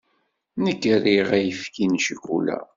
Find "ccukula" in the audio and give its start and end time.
2.01-2.59